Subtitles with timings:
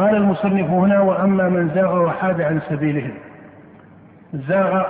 [0.00, 3.14] قال المصنف هنا وأما من زاغ وحاد عن سبيلهم.
[4.34, 4.82] زاغ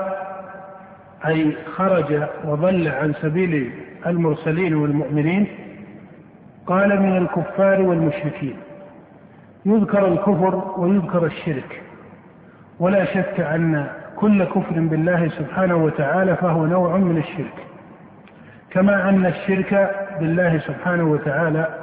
[1.27, 3.73] أي خرج وضل عن سبيل
[4.07, 5.47] المرسلين والمؤمنين.
[6.67, 8.57] قال من الكفار والمشركين.
[9.67, 11.83] يذكر الكفر ويذكر الشرك.
[12.81, 13.87] ولا شك أن
[14.17, 17.67] كل كفر بالله سبحانه وتعالى فهو نوع من الشرك.
[18.71, 19.91] كما أن الشرك
[20.21, 21.80] بالله سبحانه وتعالى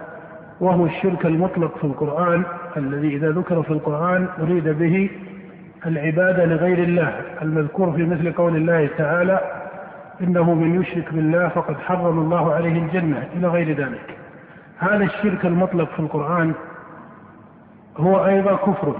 [0.59, 2.43] وهو الشرك المطلق في القرآن
[2.77, 5.09] الذي إذا ذكر في القرآن أريد به
[5.85, 9.39] العبادة لغير الله المذكور في مثل قول الله تعالى
[10.21, 14.17] إنه من يشرك بالله فقد حرم الله عليه الجنة إلى غير ذلك.
[14.79, 16.53] هذا الشرك المطلق في القرآن
[17.97, 18.95] هو أيضا كفر.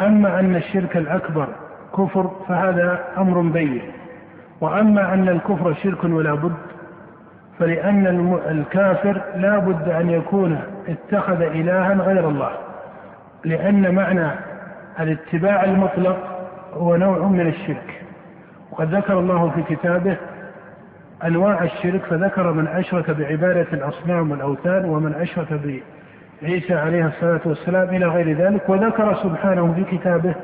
[0.00, 1.48] أما أن الشرك الأكبر
[1.96, 3.82] كفر فهذا أمر بين.
[4.60, 6.67] وأما أن الكفر شرك ولا بد
[7.58, 12.50] فلأن الكافر لا بد أن يكون اتخذ إلها غير الله
[13.44, 14.30] لأن معنى
[15.00, 16.16] الاتباع المطلق
[16.74, 18.02] هو نوع من الشرك.
[18.70, 20.16] وقد ذكر الله في كتابه
[21.24, 25.80] أنواع الشرك فذكر من أشرك بعبادة الأصنام والأوثان ومن أشرك
[26.42, 28.68] بعيسى عليه الصلاة والسلام إلى غير ذلك.
[28.68, 30.34] وذكر سبحانه في كتابه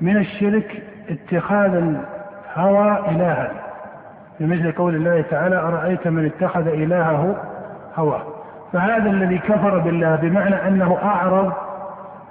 [0.00, 3.65] من الشرك اتخاذ الهوى إلها.
[4.40, 7.36] بمثل قول الله تعالى أرأيت من اتخذ إلهه
[7.96, 8.22] هواه؟
[8.72, 11.52] فهذا الذي كفر بالله بمعنى أنه أعرض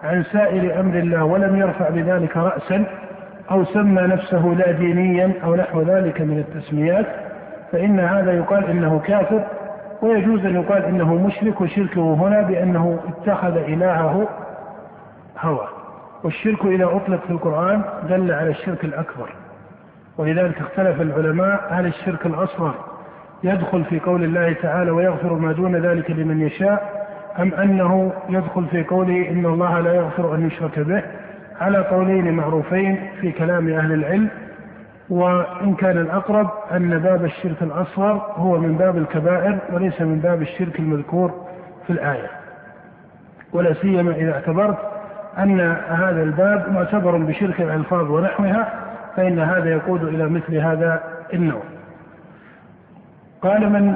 [0.03, 2.86] عن سائر أمر الله ولم يرفع بذلك رأسا
[3.52, 7.06] أو سمى نفسه لا دينيا أو نحو ذلك من التسميات
[7.72, 9.44] فإن هذا يقال إنه كافر
[10.02, 14.28] ويجوز أن يقال إنه مشرك وشركه هنا بأنه اتخذ إلهه
[15.40, 15.67] هوى
[16.23, 19.30] والشرك إذا أطلق في القرآن دل على الشرك الأكبر.
[20.17, 22.75] ولذلك اختلف العلماء هل الشرك الأصغر
[23.44, 27.05] يدخل في قول الله تعالى ويغفر ما دون ذلك لمن يشاء
[27.39, 31.03] أم أنه يدخل في قوله إن الله لا يغفر أن يشرك به؟
[31.61, 34.30] على قولين معروفين في كلام أهل العلم
[35.09, 40.79] وإن كان الأقرب أن باب الشرك الأصغر هو من باب الكبائر وليس من باب الشرك
[40.79, 41.31] المذكور
[41.88, 42.29] في الآية.
[43.53, 44.78] ولا سيما إذا اعتبرت
[45.38, 45.59] أن
[45.90, 48.84] هذا الباب معتبر بشرك الألفاظ ونحوها
[49.16, 51.03] فإن هذا يقود إلى مثل هذا
[51.34, 51.62] النوع
[53.42, 53.96] قال من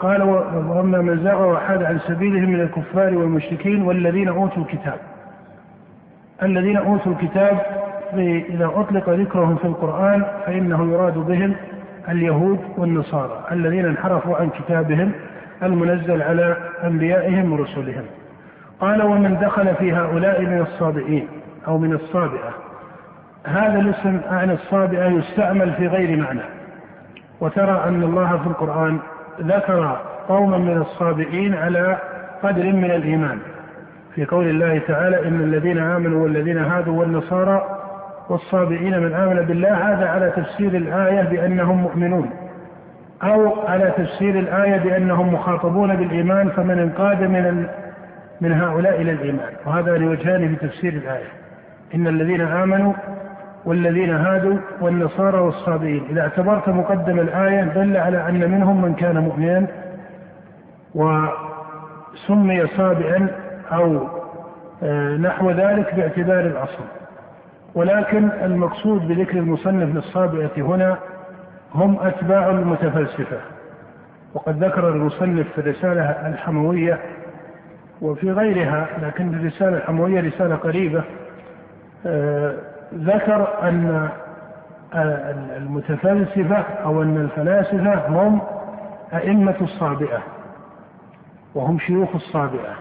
[0.00, 0.22] قال
[0.68, 4.98] واما من زاغ وحاد عن سبيله من الكفار والمشركين والذين أوتوا الكتاب.
[6.42, 7.58] الذين أوتوا الكتاب
[8.48, 11.54] إذا أطلق ذكرهم في القرآن فإنه يراد بهم
[12.08, 15.12] اليهود والنصارى الذين انحرفوا عن كتابهم
[15.62, 18.04] المنزل على أنبيائهم ورسلهم.
[18.80, 21.28] قال ومن دخل في هؤلاء من الصابئين
[21.68, 22.71] أو من الصابئة.
[23.46, 26.40] هذا الاسم عن الصابئه يستعمل في غير معنى.
[27.40, 28.98] وترى أن الله في القرآن
[29.40, 31.98] ذكر قوما من الصابئين على
[32.42, 33.38] قدر من الإيمان.
[34.14, 37.78] في قول الله تعالى إن الذين آمنوا والذين هادوا والنصارى
[38.28, 42.30] والصابئين من آمن بالله هذا على تفسير الآية بأنهم مؤمنون.
[43.22, 47.66] أو على تفسير الآية بأنهم مخاطبون بالإيمان فمن انقاد من
[48.40, 49.52] من هؤلاء إلى الإيمان.
[49.66, 51.28] وهذا لوجهان في تفسير الآية.
[51.94, 52.92] إن الذين آمنوا
[53.64, 56.04] والذين هادوا والنصارى والصابئين.
[56.10, 59.66] إذا اعتبرت مقدم الآية دل على أن منهم من كان مؤمنا
[60.94, 63.28] وسمي صابئا
[63.72, 64.08] أو
[64.82, 66.84] آه، نحو ذلك باعتبار الأصل.
[67.74, 70.96] ولكن المقصود بذكر المصنف للصابئة هنا
[71.74, 73.38] هم أتباع المتفلسفة.
[74.34, 76.98] وقد ذكر المصنف في الرسالة الحموية
[78.00, 81.02] وفي غيرها لكن الرسالة الحموية رسالة قريبة
[82.06, 82.54] آه،
[82.94, 84.08] ذكر أن
[85.56, 88.40] المتفلسفة أو أن الفلاسفة هم
[89.14, 90.18] أئمة الصابئة
[91.54, 92.74] وهم شيوخ الصابئة.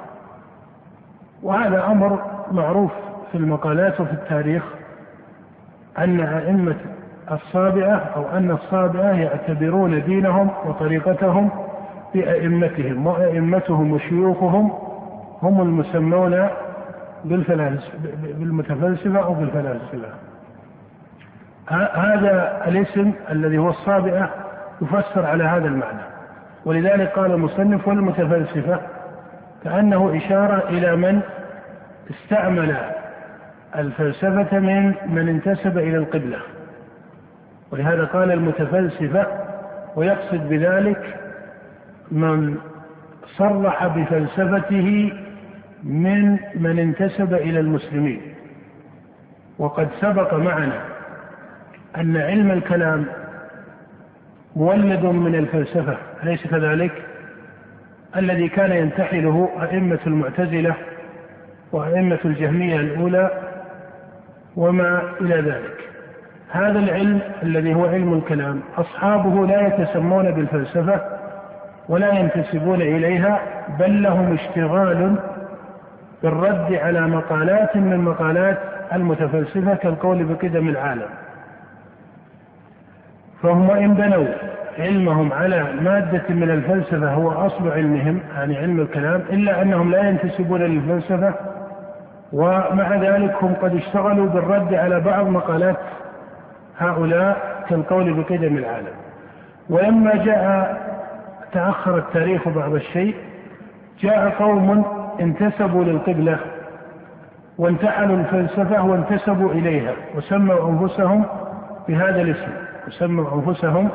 [1.43, 2.19] وهذا أمر
[2.51, 2.91] معروف
[3.31, 4.63] في المقالات وفي التاريخ
[5.97, 6.75] أن أئمة
[7.31, 11.49] الصابئة أو أن الصابئة يعتبرون دينهم وطريقتهم
[12.13, 14.71] بأئمتهم وأئمتهم وشيوخهم
[15.43, 16.47] هم المسمون
[17.25, 19.97] بالفلاسفة بالمتفلسفة أو بالفلاسفة.
[21.93, 24.29] هذا الاسم الذي هو الصابئة
[24.81, 26.01] يفسر على هذا المعنى.
[26.65, 28.79] ولذلك قال المصنف والمتفلسفة
[29.63, 31.21] كأنه إشارة إلى من
[32.09, 32.75] استعمل
[33.75, 36.37] الفلسفة من من انتسب إلى القبلة.
[37.71, 39.27] ولهذا قال المتفلسفة
[39.95, 41.15] ويقصد بذلك
[42.11, 42.57] من
[43.37, 45.13] صرح بفلسفته
[45.83, 48.21] من من انتسب إلى المسلمين.
[49.59, 50.81] وقد سبق معنا
[51.97, 53.05] أن علم الكلام
[54.55, 56.91] مولد من الفلسفة أليس كذلك؟
[58.15, 60.75] الذي كان ينتحله أئمة المعتزلة
[61.71, 63.31] وأئمة الجهمية الأولى
[64.55, 65.77] وما إلى ذلك.
[66.51, 71.01] هذا العلم الذي هو علم الكلام أصحابه لا يتسمون بالفلسفة
[71.89, 73.39] ولا ينتسبون إليها
[73.79, 75.15] بل لهم اشتغال
[76.23, 78.57] بالرد على مقالات من مقالات
[78.93, 81.09] المتفلسفة كالقول بقدم العالم.
[83.43, 84.27] فهم إن بنوا
[84.79, 90.61] علمهم على مادة من الفلسفة هو أصل علمهم يعني علم الكلام إلا أنهم لا ينتسبون
[90.61, 91.33] للفلسفة
[92.33, 95.77] ومع ذلك هم قد اشتغلوا بالرد على بعض مقالات
[96.77, 97.37] هؤلاء
[97.69, 98.95] كالقول بقدم العالم.
[99.69, 100.77] ولما جاء
[101.53, 103.15] تأخر التاريخ بعض الشيء
[103.99, 106.39] جاء قوم انتسبوا للقبلة
[107.57, 111.25] وانتحلوا الفلسفة وانتسبوا إليها وسموا أنفسهم
[111.87, 112.51] بهذا الاسم
[112.87, 113.89] وسموا أنفسهم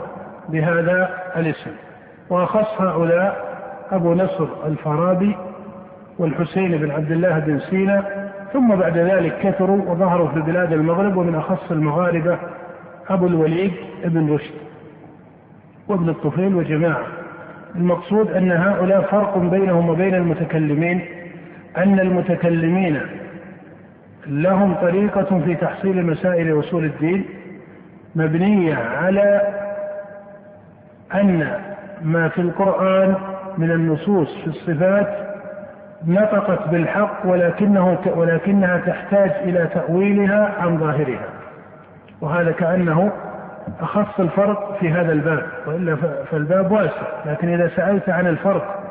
[0.49, 1.71] بهذا الاسم.
[2.31, 3.47] وأخص هؤلاء
[3.93, 5.37] أبو نصر الفارابي
[6.19, 8.05] والحسين بن عبد الله بن سينا
[8.53, 12.39] ثم بعد ذلك كثروا وظهروا في بلاد المغرب ومن أخص المغاربة
[13.09, 13.73] أبو الوليد
[14.05, 14.55] بن رشد
[15.89, 17.07] وابن الطفيل وجماعة.
[17.75, 21.01] المقصود أن هؤلاء فرق بينهم وبين المتكلمين
[21.77, 23.01] أن المتكلمين
[24.27, 27.25] لهم طريقة في تحصيل مسائل أصول الدين
[28.15, 29.41] مبنية على
[31.15, 31.53] أن
[32.03, 33.15] ما في القرآن
[33.59, 35.09] من النصوص في الصفات
[36.07, 41.27] نطقت بالحق ولكنه ولكنها تحتاج إلى تأويلها عن ظاهرها.
[42.21, 43.13] وهذا كأنه
[43.81, 45.97] أخص الفرق في هذا الباب وإلا
[46.31, 48.86] فالباب واسع لكن إذا سألت عن الفرق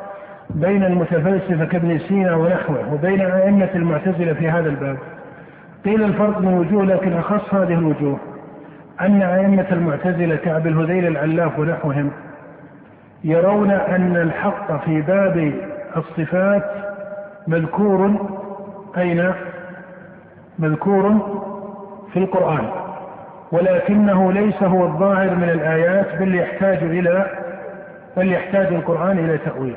[0.50, 4.98] بين المتفلسفة كابن سينا ونحوه وبين أئمة المعتزلة في هذا الباب.
[5.84, 8.18] قيل الفرق من وجوه لكن أخص هذه الوجوه
[9.00, 12.10] أن أئمة المعتزلة كأبي الهذيل العلاف ونحوهم
[13.24, 15.52] يرون أن الحق في باب
[15.96, 16.64] الصفات
[17.46, 18.28] مذكور
[18.98, 19.32] أين؟
[20.58, 21.14] مذكور
[22.12, 22.68] في القرآن.
[23.52, 27.26] ولكنه ليس هو الظاهر من الآيات بل يحتاج إلى
[28.16, 29.76] بل يحتاج القرآن إلى تأويل.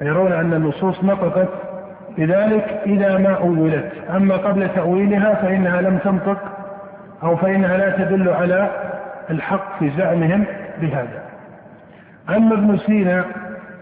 [0.00, 1.48] فيرون أن النصوص نطقت
[2.18, 3.92] لذلك إذا ما أولت.
[4.16, 6.38] أما قبل تأويلها فإنها لم تنطق
[7.22, 8.70] أو فإنها لا تدل على
[9.30, 10.44] الحق في زعمهم
[10.80, 11.22] بهذا.
[12.28, 13.24] أما ابن سينا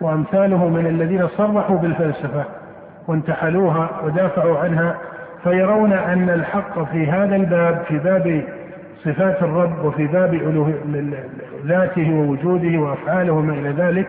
[0.00, 2.44] وأمثاله من الذين صرحوا بالفلسفة
[3.09, 4.94] وانتحلوها ودافعوا عنها
[5.44, 8.43] فيرون أن الحق في هذا الباب في باب
[9.05, 10.35] صفات الرب وفي باب
[11.67, 14.09] ذاته ووجوده وأفعاله وما إلى ذلك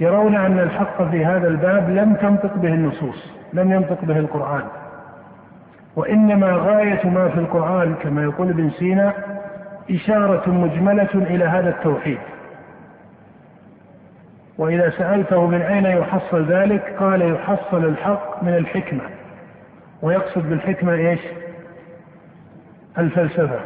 [0.00, 4.62] يرون أن الحق في هذا الباب لم تنطق به النصوص لم ينطق به القرآن.
[5.96, 9.12] وإنما غاية ما في القرآن كما يقول ابن سينا
[9.90, 12.18] إشارة مجملة إلى هذا التوحيد.
[14.58, 19.02] وإذا سألته من أين يحصل ذلك قال يحصل الحق من الحكمة.
[20.02, 21.20] ويقصد بالحكمة إيش؟
[22.98, 23.60] الفلسفة.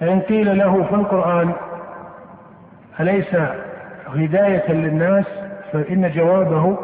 [0.00, 1.52] فإن قيل له في القرآن
[3.00, 3.36] أليس
[4.06, 5.24] هداية للناس
[5.72, 6.78] فإن جوابه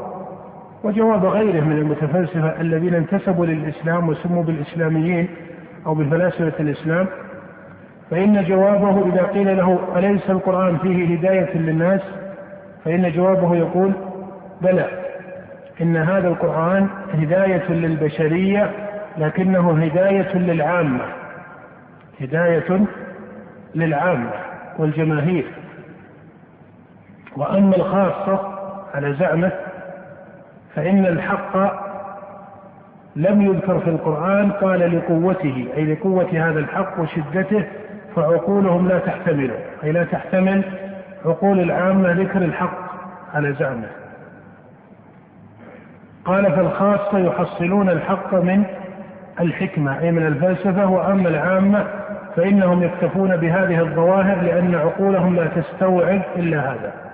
[0.84, 5.28] وجواب غيره من المتفلسفة الذين انتسبوا للإسلام وسموا بالإسلاميين
[5.87, 7.06] أو بفلاسفة الإسلام
[8.11, 12.00] فإن جوابه إذا قيل له أليس القرآن فيه هداية للناس؟
[12.84, 13.93] فإن جوابه يقول
[14.61, 14.87] بلى
[15.81, 18.70] إن هذا القرآن هداية للبشرية
[19.19, 21.05] لكنه هداية للعامة
[22.20, 22.81] هداية
[23.74, 24.31] للعامة
[24.79, 25.44] والجماهير.
[27.37, 28.41] وأما الخاصة
[28.94, 29.53] على زعمه
[30.75, 31.56] فإن الحق
[33.17, 37.65] لم يذكر في القرآن قال لقوته أي لقوة هذا الحق وشدته
[38.17, 40.65] فعقولهم لا تحتمله أي لا تحتمل
[41.25, 42.79] عقول العامة ذكر الحق
[43.34, 43.89] على زعمه.
[46.25, 48.65] قال فالخاصة يحصلون الحق من
[49.41, 51.87] الحكمة أي من الفلسفة وأما العامة
[52.37, 57.09] فإنهم يكتفون بهذه الظواهر لأن عقولهم لا تستوعب إلا هذا.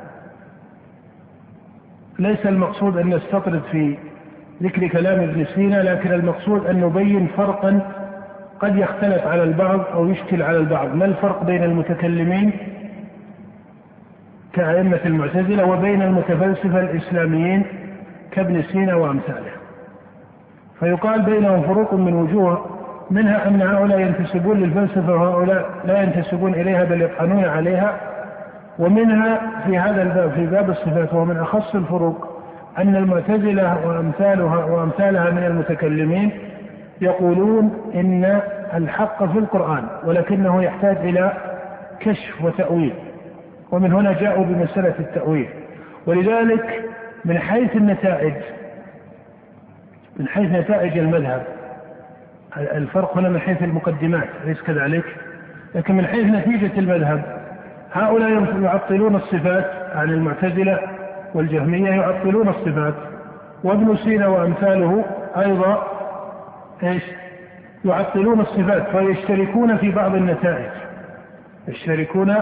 [2.19, 3.99] ليس المقصود أن نستطرد في
[4.63, 7.81] ذكر كلام ابن سينا لكن المقصود أن نبين فرقا
[8.61, 10.95] قد يختلف على البعض أو يشكل على البعض.
[10.95, 12.53] ما الفرق بين المتكلمين
[14.53, 17.63] كأئمة المعتزلة وبين المتفلسفة الإسلاميين
[18.31, 19.51] كابن سينا وأمثاله؟
[20.81, 22.67] فيقال بينهم فروق من وجوه
[23.11, 28.01] منها أن هؤلاء ينتسبون للفلسفة وهؤلاء لا ينتسبون إليها بل يطعنون عليها.
[28.79, 32.43] ومنها في هذا الباب في باب الصفات وهو من أخص الفروق
[32.79, 36.31] أن المعتزلة وأمثالها وأمثالها من المتكلمين
[37.01, 38.41] يقولون إن
[38.75, 41.33] الحق في القرآن ولكنه يحتاج إلى
[42.01, 42.93] كشف وتأويل
[43.71, 45.49] ومن هنا جاءوا بمسألة التأويل
[46.07, 46.85] ولذلك
[47.25, 48.35] من حيث النتائج
[50.17, 51.43] من حيث نتائج المذهب
[52.57, 55.05] الفرق هنا من حيث المقدمات أليس كذلك؟
[55.75, 57.36] لكن من حيث نتيجة المذهب
[57.93, 60.81] هؤلاء يعطلون الصفات عن المعتزلة
[61.35, 62.95] والجهمية يعطلون الصفات
[63.65, 65.05] وابن سينا وأمثاله
[65.37, 65.87] أيضا
[66.83, 67.03] إيش؟
[67.85, 70.71] يعطلون الصفات فيشتركون في بعض النتائج
[71.69, 72.35] يشتركون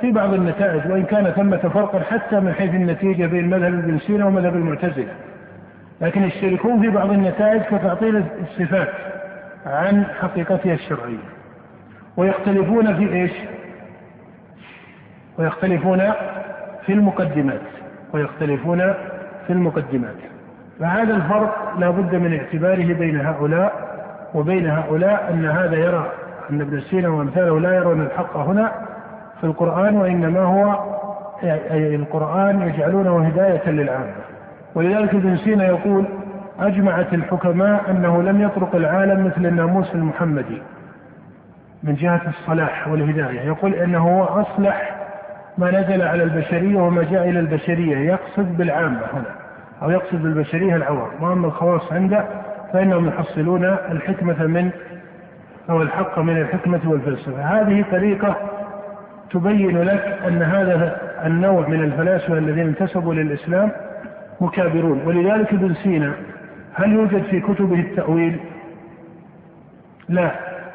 [0.00, 4.26] في بعض النتائج وإن كان ثمة فرق حتى من حيث النتيجة بين مذهب ابن سينا
[4.26, 5.12] ومذهب المعتزلة
[6.00, 8.88] لكن يشتركون في بعض النتائج كتعطيل الصفات
[9.66, 11.26] عن حقيقتها الشرعية
[12.16, 13.32] ويختلفون في إيش؟
[15.38, 16.12] ويختلفون
[16.86, 17.60] في المقدمات
[18.12, 18.78] ويختلفون
[19.46, 20.14] في المقدمات.
[20.80, 23.72] فهذا الفرق لا بد من اعتباره بين هؤلاء
[24.34, 26.10] وبين هؤلاء أن هذا يرى
[26.50, 28.72] أن ابن سينا وأمثاله لا يرون الحق هنا
[29.40, 30.78] في القرآن وإنما هو
[31.44, 34.14] أي القرآن يجعلونه هداية للعامة
[34.74, 36.04] ولذلك ابن سينا يقول
[36.60, 40.62] أجمعت الحكماء أنه لم يطرق العالم مثل الناموس المحمدي
[41.82, 43.40] من جهة الصلاح والهداية.
[43.40, 44.95] يقول إنه هو أصلح
[45.58, 49.34] ما نزل على البشرية وما جاء إلى البشرية يقصد بالعامة هنا
[49.82, 51.10] أو يقصد بالبشرية العوام.
[51.20, 52.24] وأما الخواص عنده
[52.72, 54.70] فإنهم يحصلون الحكمة من
[55.70, 57.42] أو الحق من الحكمة والفلسفة.
[57.42, 58.36] هذه طريقة
[59.30, 63.70] تبين لك أن هذا النوع من الفلاسفة الذين انتسبوا للإسلام
[64.40, 65.02] مكابرون.
[65.06, 66.12] ولذلك ابن سينا
[66.74, 68.40] هل يوجد في كتبه التأويل؟
[70.08, 70.30] لا.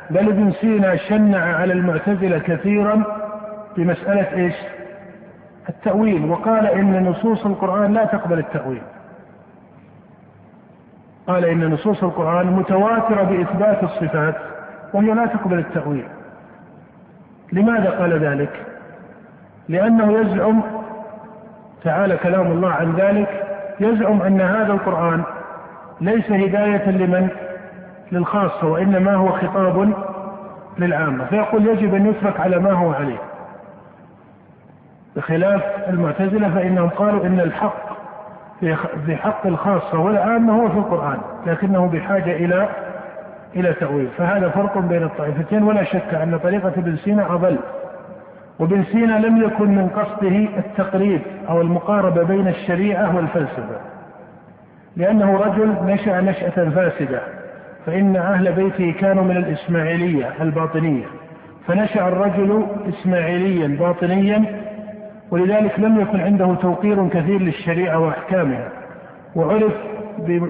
[0.09, 3.21] بل ابن سينا شنع على المعتزلة كثيرا
[3.78, 4.56] بمسألة إيش؟
[5.70, 8.82] التأويل وقال إن نصوص القرآن لا تقبل التأويل
[11.28, 14.36] قال إن نصوص القرآن متواترة بإثبات الصفات
[14.94, 16.06] وهي لا تقبل التأويل
[17.54, 18.66] لماذا قال ذلك؟
[19.70, 20.62] لأنه يزعم
[21.84, 23.48] تعالى كلام الله عن ذلك
[23.80, 25.24] يزعم أن هذا القرآن
[26.01, 27.30] ليس هداية لمن؟
[28.12, 29.94] للخاصة وإنما هو خطاب
[30.78, 33.30] للعامة فيقول يجب أن يترك على ما هو عليه
[35.15, 37.91] بخلاف المعتزلة فإنهم قالوا إن الحق
[39.06, 42.70] في حق الخاصة والعامة هو في القرآن لكنه بحاجة إلى
[43.56, 44.08] إلى تأويل.
[44.18, 47.58] فهذا فرق بين الطائفتين ولا شك أن طريقة ابن سينا أضل.
[48.60, 53.80] وابن سينا لم يكن من قصده التقريب أو المقاربة بين الشريعة والفلسفة
[54.98, 57.22] لأنه رجل نشأ نشأة فاسدة
[57.86, 61.06] فإن أهل بيته كانوا من الإسماعيلية الباطنية.
[61.68, 64.61] فنشأ الرجل إسماعيليا باطنيا
[65.31, 68.69] ولذلك لم يكن عنده توقير كثير للشريعة وأحكامها
[69.35, 69.73] وعرف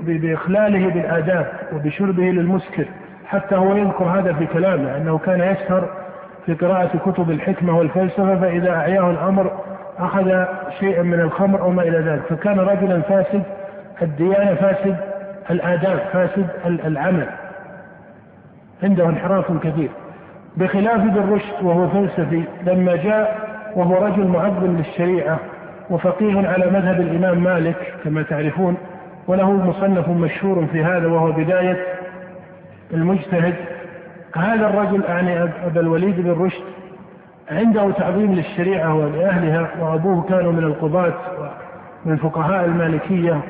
[0.08, 2.86] بإخلاله بالآداب وبشربه للمسكر
[3.26, 5.90] حتى هو يذكر هذا في كلامه أنه كان يسهر
[6.46, 9.52] في قراءة كتب الحكمة والفلسفة فإذا أعياه الأمر
[9.98, 10.46] أخذ
[10.80, 13.44] شيئا من الخمر أو ما إلى ذلك فكان رجلا فاسد
[14.02, 14.98] الديانة فاسد
[15.52, 17.28] الآداب فاسد العمل.
[18.84, 19.90] عنده انحراف كثير
[20.58, 25.40] بخلاف ابن رشد وهو فلسفي لما جاء وهو رجل معظم للشريعة
[25.90, 28.78] وفقيه على مذهب الإمام مالك كما تعرفون
[29.28, 31.78] وله مصنف مشهور في هذا وهو بداية
[32.94, 33.56] المجتهد.
[34.36, 36.64] هذا الرجل أعني أبا الوليد بن رشد
[37.52, 41.14] عنده تعظيم للشريعة ولأهلها وأبوه كانوا من القضاة
[42.06, 43.42] من فقهاء المالكية.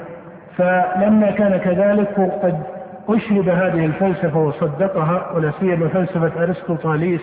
[0.58, 2.64] فلما كان كذلك وقد
[3.10, 7.22] أشرب هذه الفلسفة وصدقها ولا سيما فلسفة أرسطو طاليس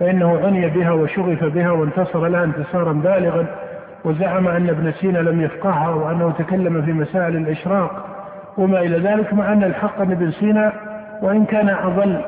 [0.00, 3.46] فإنه عني بها وشغف بها وانتصر لها انتصارا بالغا
[4.04, 8.04] وزعم أن ابن سينا لم يفقهها وأنه تكلم في مسائل الإشراق
[8.58, 10.72] وما إلى ذلك مع أن الحق أن ابن سينا
[11.22, 12.20] وإن كان أضل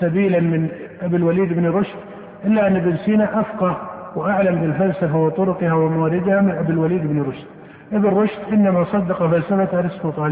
[0.00, 0.68] سبيلا من
[1.02, 1.98] أبي الوليد بن رشد
[2.44, 3.76] إلا أن ابن سينا أفقه
[4.16, 7.46] وأعلم بالفلسفة وطرقها ومواردها من أبي الوليد بن رشد.
[7.92, 10.28] ابن رشد إنما صدق فلسفة أرسطو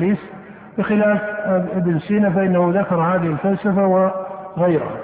[0.79, 1.21] بخلاف
[1.77, 3.87] ابن سينا فإنه ذكر هذه الفلسفة
[4.57, 5.02] وغيرها.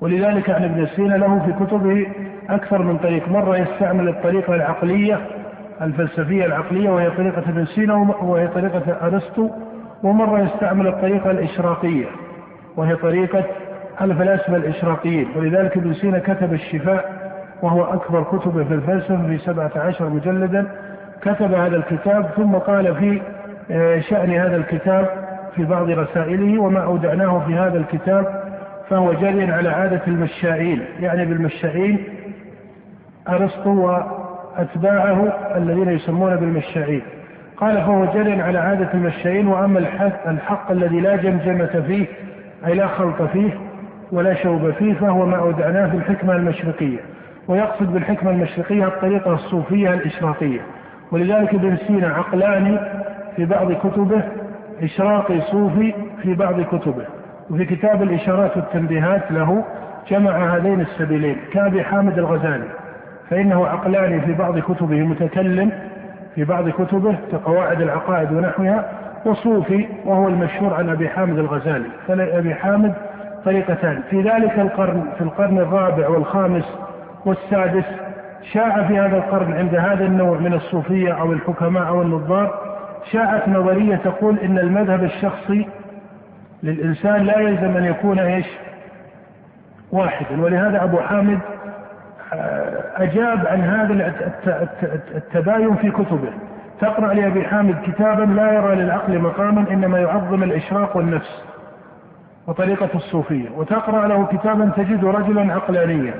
[0.00, 2.06] ولذلك عن ابن سينا له في كتبه
[2.50, 3.28] أكثر من طريق.
[3.28, 5.20] مرة يستعمل الطريقة العقلية
[5.82, 9.50] الفلسفية العقلية وهي طريقة ابن سينا وهي طريقة أرسطو
[10.02, 12.06] ومرة يستعمل الطريقة الإشراقية
[12.76, 13.44] وهي طريقة
[14.00, 15.28] الفلاسفة الإشراقيين.
[15.36, 17.20] ولذلك ابن سينا كتب الشفاء
[17.62, 20.66] وهو أكبر كتبه في الفلسفة في سبعة عشر مجلدا
[21.22, 23.20] كتب هذا الكتاب ثم قال في
[23.70, 25.06] آه، شأن هذا الكتاب
[25.56, 28.39] في بعض رسائله وما أودعناه في هذا الكتاب
[28.90, 32.04] فهو جري على عادة المشائين يعني بالمشائين
[33.28, 37.02] أرسطو وأتباعه الذين يسمون بالمشائين.
[37.56, 42.06] قال فهو جري على عادة المشائين وأما الحق, الحق الذي لا جمجمة فيه
[42.66, 43.50] أي لا خلط فيه
[44.12, 46.98] ولا شوب فيه فهو ما أودعناه في الحكمة المشرقية.
[47.48, 50.60] ويقصد بالحكمة المشرقية الطريقة الصوفية الإشراقية.
[51.12, 52.78] ولذلك ابن سينا عقلاني
[53.36, 54.22] في بعض كتبه
[54.82, 57.19] إشراقي صوفي في بعض كتبه.
[57.50, 59.64] وفي كتاب الإشارات والتنبيهات له
[60.08, 62.68] جمع هذين السبيلين كأبي حامد الغزالي
[63.30, 65.72] فإنه عقلاني في بعض كتبه متكلم
[66.34, 68.90] في بعض كتبه كقواعد العقائد ونحوها
[69.24, 72.94] وصوفي وهو المشهور عن أبي حامد الغزالي فلأبي حامد
[73.44, 74.02] طريقتان.
[74.10, 76.78] في ذلك القرن في القرن الرابع والخامس
[77.26, 77.84] والسادس
[78.52, 82.54] شاع في هذا القرن عند هذا النوع من الصوفية أو الحكماء أو النظار
[83.12, 85.66] شاعت نظرية تقول إن المذهب الشخصي
[86.62, 88.46] للإنسان لا يلزم أن يكون إيش؟
[89.92, 90.42] واحدا.
[90.42, 91.38] ولهذا أبو حامد
[92.32, 94.14] آه، أجاب عن هذا
[95.14, 96.32] التباين في كتبه.
[96.80, 101.44] تقرأ لأبي حامد كتابا لا يرى للعقل مقاما إنما يعظم الإشراق والنفس
[102.46, 103.50] وطريقة الصوفية.
[103.56, 106.14] وتقرأ له كتابا تجد رجلا عقلانيا.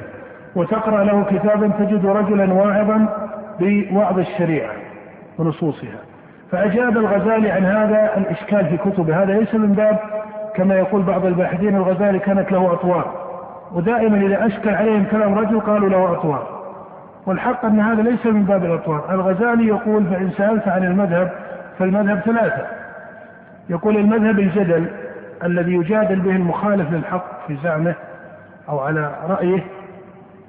[0.55, 3.29] وتقرأ له كتابا تجد رجلا واعظا
[3.61, 4.73] بوعظ الشريعة
[5.39, 5.99] ونصوصها.
[6.51, 9.23] فأجاب الغزالي عن هذا الإشكال في كتبه.
[9.23, 9.99] هذا ليس من باب
[10.55, 13.15] كما يقول بعض الباحثين الغزالي كانت له أطوار.
[13.73, 16.61] ودائما إذا أشكل عليهم كلام رجل قالوا له أطوار.
[17.27, 19.05] والحق أن هذا ليس من باب الأطوار.
[19.11, 21.31] الغزالي يقول فإن سألت عن المذهب
[21.79, 22.67] فالمذهب ثلاثة.
[23.69, 24.87] يقول المذهب الجدل
[25.45, 27.95] الذي يجادل به المخالف للحق في زعمه
[28.69, 29.65] أو على رأيه.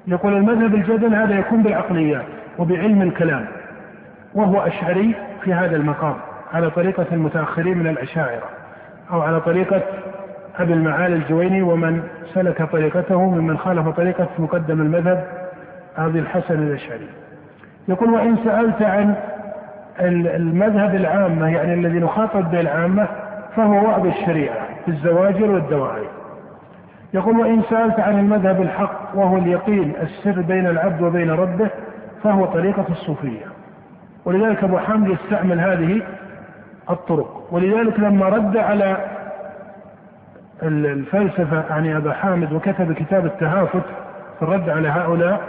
[0.06, 2.24] يقول المذهب الجدل هذا يكون بالعقليات
[2.58, 3.46] وبعلم الكلام.
[4.34, 6.14] وهو أشعري في هذا المقام
[6.52, 8.48] على طريقة المتأخرين من الأشاعرة.
[9.12, 9.82] أو على طريقة
[10.58, 12.02] أبي المعالي الجويني ومن
[12.34, 15.24] سلك طريقته ممن خالف طريقة مقدم المذهب
[15.96, 17.08] أبي الحسن الأشعري.
[17.88, 19.14] يقول وإن سألت عن
[20.00, 23.08] المذهب العامة يعني الذي نخاطب به العامة
[23.56, 26.06] فهو وعد الشريعة في الزواجر والدواعي.
[27.14, 31.70] يقول وإن سألت عن المذهب الحق وهو اليقين السر بين العبد وبين ربه
[32.24, 33.44] فهو طريقة الصوفية.
[34.24, 36.02] ولذلك أبو حامد يستعمل هذه
[36.90, 37.48] الطرق.
[37.50, 38.96] ولذلك لما رد على
[40.62, 43.82] الفلسفة يعني أبا حامد وكتب كتاب التهافت
[44.38, 45.40] في الرد على هؤلاء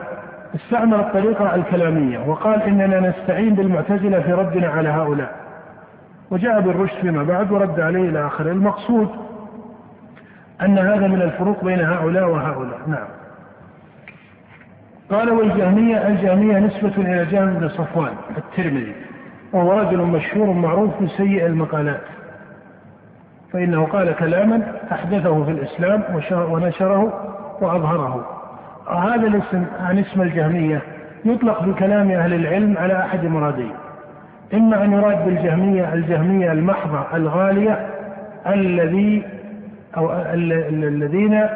[0.56, 5.36] استعمل الطريقة الكلامية وقال إننا نستعين بالمعتزلة في ردنا على هؤلاء.
[6.32, 8.52] وجاء بالرشد فيما بعد ورد عليه إلى آخره.
[8.52, 9.10] المقصود
[10.62, 12.80] أن هذا من الفروق بين هؤلاء وهؤلاء.
[12.88, 13.08] نعم.
[15.12, 18.96] قال والجهمية الجهمية نسبة إلى جهم بن صفوان الترمذي.
[19.54, 22.02] وهو رجل مشهور معروف بسيء المقالات.
[23.54, 24.62] فإنه قال كلاما
[24.92, 27.14] أحدثه في الإسلام ونشره
[27.62, 28.26] وأظهره.
[28.88, 30.82] هذا الاسم عن اسم الجهمية
[31.26, 33.72] يطلق في كلام أهل العلم على أحد مرادين.
[34.54, 37.88] إما أن يراد بالجهمية الجهمية المحضة الغالية
[38.48, 39.24] الذي
[39.98, 40.12] أو
[40.74, 41.48] الذين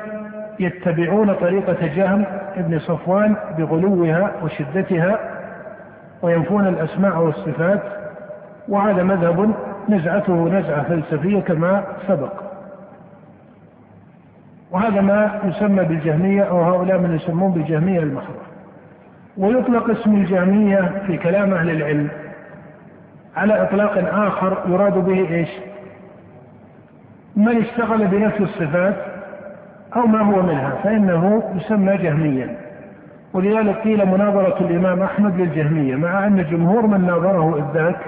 [0.59, 5.36] يتبعون طريقة جهم ابن صفوان بغلوها وشدتها
[6.21, 7.83] وينفون الأسماء والصفات
[8.69, 9.53] وهذا مذهب
[9.89, 12.33] نزعته نزعة فلسفية كما سبق.
[14.71, 18.47] وهذا ما يسمى بالجهمية أو هؤلاء من يسمون بالجهمية المحضة.
[19.37, 22.09] ويطلق اسم الجهمية في كلام أهل العلم
[23.35, 25.49] على إطلاق آخر يراد به إيش؟
[27.35, 28.95] من اشتغل بنفس الصفات
[29.95, 32.66] أو ما هو منها فإنه يسمى جهميا.
[33.37, 37.99] ولذلك قيل مناظرة الإمام أحمد للجهمية مع أن جمهور من ناظره إذ ذاك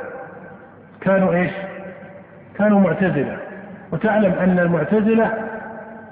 [1.02, 1.52] كانوا إيش؟
[2.58, 3.38] كانوا معتزلة.
[3.92, 5.32] وتعلم أن المعتزلة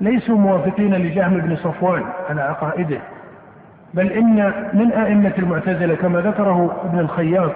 [0.02, 3.00] ليسوا موافقين لجهم بن صفوان على عقائده
[3.94, 7.52] بل إن من أئمة المعتزلة كما ذكره ابن الخياط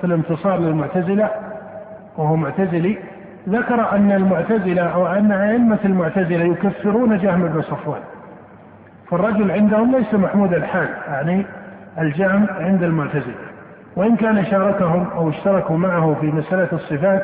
[0.00, 1.30] في الانتصار للمعتزلة
[2.16, 2.98] وهو معتزلي
[3.48, 8.02] ذكر أن المعتزلة أو أن أئمة المعتزلة يكفرون جهم بن صفوان.
[9.12, 11.46] فالرجل عندهم ليس محمود الحال يعني
[11.98, 13.34] الجهم عند المعتزلة.
[13.96, 17.22] وإن كان شاركهم أو اشتركوا معه في مسألة الصفات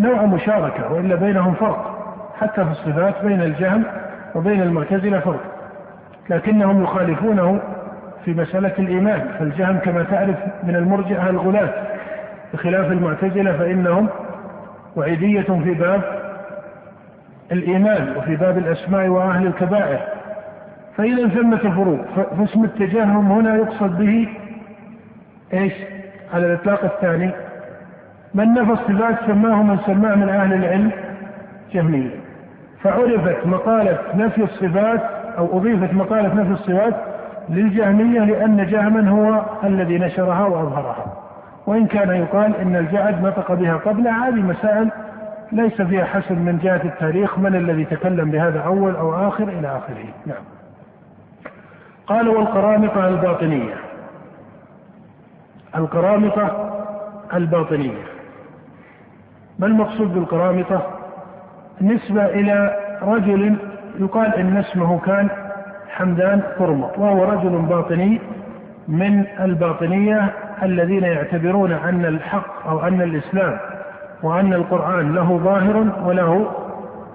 [0.00, 1.98] نوع مشاركة وإلا بينهم فرق.
[2.40, 3.84] حتى في الصفات بين الجهم
[4.34, 5.40] وبين المعتزلة فرق.
[6.30, 7.60] لكنهم يخالفونه
[8.24, 11.70] في مسألة الإيمان فالجهم كما تعرف من المرجئة الغلاة.
[12.54, 14.08] بخلاف المعتزلة فإنهم
[14.96, 16.02] وعيدية في باب
[17.52, 20.17] الإيمان وفي باب الأسماء وأهل الكبائر.
[20.98, 22.00] فإذا ثمة فروق
[22.38, 24.28] فاسم التجهم هنا يقصد به
[25.52, 25.72] إيش؟
[26.34, 27.30] على الإطلاق الثاني.
[28.34, 30.90] من نفى الصفات سماه من سماه من أهل العلم
[31.72, 32.10] جهمية
[32.82, 35.00] فعرفت مقالة نفي الصفات
[35.38, 36.94] أو أضيفت مقالة نفي الصفات
[37.48, 41.06] للجهمية لأن جهما هو الذي نشرها وأظهرها.
[41.66, 44.90] وإن كان يقال إن الجعد نطق بها قبل هذه مسائل
[45.52, 50.04] ليس فيها حسب من جهة التاريخ من الذي تكلم بهذا أول أو آخر إلى آخره.
[50.26, 50.57] نعم.
[52.08, 53.74] قال والقرامطة الباطنية.
[55.76, 56.74] القرامطة
[57.34, 58.04] الباطنية.
[59.58, 60.82] ما المقصود بالقرامطة
[61.80, 63.56] نسبة إلى رجل
[63.98, 65.28] يقال إن اسمه كان
[65.88, 68.20] حمدان قرمط وهو رجل باطني
[68.88, 73.58] من الباطنية الذين يعتبرون أن الحق أو أن الإسلام
[74.22, 76.50] وأن القرآن له ظاهر وله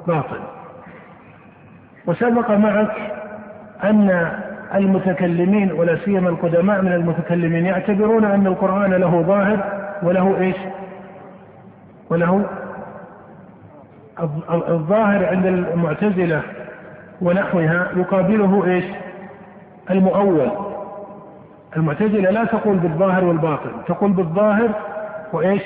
[0.08, 0.40] باطن.
[2.08, 2.96] وسبق معك
[3.84, 4.30] أن
[4.76, 9.64] المتكلمين ولا سيما القدماء من المتكلمين يعتبرون أن القرآن له ظاهر
[10.04, 10.56] وله إيش
[12.10, 12.46] وله
[14.70, 16.42] الظاهر عند المعتزلة
[17.22, 18.86] ونحوها يقابله إيش؟
[19.90, 20.52] المؤول
[21.78, 24.70] المعتزلة لا تقول بالظاهر والباطن تقول بالظاهر
[25.34, 25.64] وإيش؟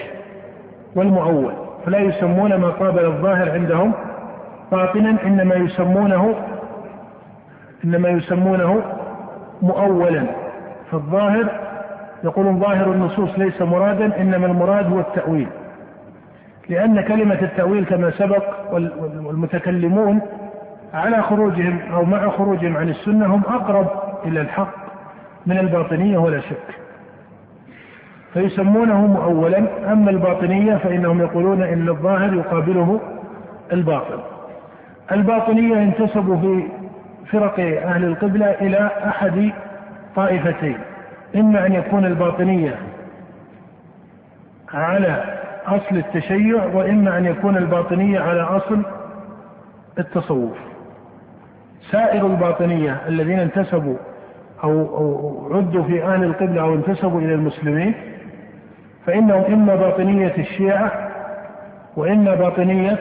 [0.95, 1.53] والمؤول
[1.85, 3.93] فلا يسمون ما قابل الظاهر عندهم
[4.71, 6.35] باطنا إنما يسمونه
[7.85, 8.83] إنما يسمونه
[9.61, 10.23] مؤولا.
[10.91, 11.49] فالظاهر
[12.23, 15.47] يقولون ظاهر النصوص ليس مرادا إنما المراد هو التأويل.
[16.69, 18.73] لأن كلمة التأويل كما سبق
[19.23, 20.21] والمتكلمون
[20.93, 23.87] على خروجهم أو مع خروجهم عن السنة هم أقرب
[24.25, 24.73] إلى الحق
[25.45, 26.75] من الباطنية ولا شك.
[28.33, 32.99] فيسمونه مؤولا أما الباطنية فإنهم يقولون إن الظاهر يقابله
[33.73, 34.19] الباطن.
[35.11, 36.63] الباطنية انتسبوا في
[37.31, 39.51] فرق أهل القبلة إلى أحد
[40.15, 40.77] طائفتين.
[41.35, 42.75] إما أن يكون الباطنية
[44.73, 45.23] على
[45.65, 48.81] أصل التشيع وإما أن يكون الباطنية على أصل
[49.99, 50.57] التصوف.
[51.91, 53.97] سائر الباطنية الذين انتسبوا
[54.63, 57.93] أو, أو عدوا في أهل القبلة أو انتسبوا إلى المسلمين
[59.05, 61.09] فإنهم إما باطنية الشيعة
[61.95, 62.99] وإما باطنية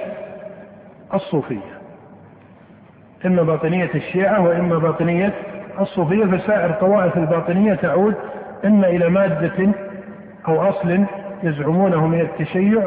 [1.15, 1.76] الصوفية.
[3.27, 5.33] إما باطنية الشيعة وإما باطنية
[5.81, 8.15] الصوفية فسائر طوائف الباطنية تعود
[8.65, 9.73] إما إلى مادة
[10.49, 11.05] أو أصل
[11.43, 12.83] يزعمونه من التشيع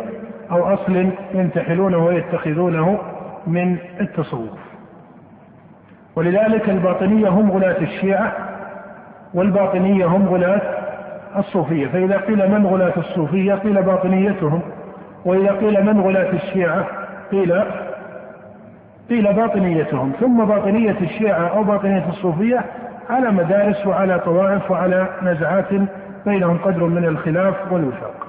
[0.52, 3.00] أو أصل ينتحلونه ويتخذونه
[3.48, 4.60] من التصوف.
[6.16, 8.34] ولذلك الباطنية هم غلاة الشيعة
[9.34, 10.62] والباطنية هم غلاة
[11.38, 11.88] الصوفية.
[11.88, 14.62] فإذا قيل من غلاة الصوفية قيل باطنيتهم
[15.26, 16.86] وإذا قيل من غلاة الشيعة
[17.32, 17.64] قيل
[19.10, 22.66] قيل باطنيتهم ثم باطنية الشيعة أو باطنية الصوفية
[23.10, 25.68] على مدارس وعلى طوائف وعلى نزعات
[26.26, 28.28] بينهم قدر من الخلاف والوفاق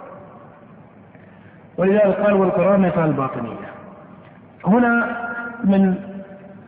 [1.79, 3.71] ولذلك قال والقرامطة الباطنية
[4.67, 5.17] هنا
[5.65, 5.95] من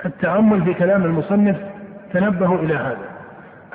[0.04, 1.56] التأمل في كلام المصنف
[2.12, 3.12] تنبهوا إلى هذا.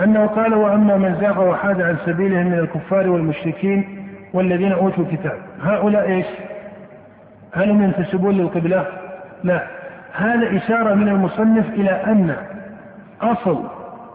[0.01, 6.09] أنه قال وأما من زاغ وحاد عن سبيله من الكفار والمشركين والذين أوتوا الكتاب هؤلاء
[6.09, 6.25] إيش؟
[7.53, 8.85] هل هم ينتسبون للقبلة؟
[9.43, 9.76] لا.
[10.17, 12.35] هذا إشارة من المصنف إلى أن
[13.21, 13.63] أصل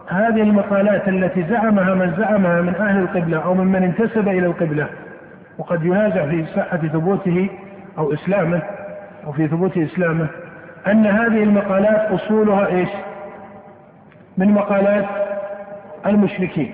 [0.07, 4.87] هذه المقالات التي زعمها من زعمها من أهل القبلة أو ممن انتسب إلى القبلة
[5.57, 7.49] وقد ينازع في صحة ثبوته
[7.97, 8.61] أو إسلامه
[9.25, 10.27] أو في ثبوت إسلامه
[10.87, 12.89] أن هذه المقالات أصولها إيش؟
[14.37, 15.05] من مقالات
[16.05, 16.71] المشركين